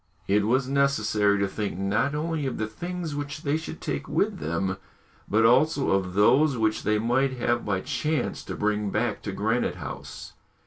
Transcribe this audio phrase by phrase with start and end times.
[0.27, 4.39] It was necessary to think not only of the things which they should take with
[4.39, 4.77] them,
[5.29, 9.75] but also of those which they might have by chance to bring back to Granite
[9.75, 10.33] House.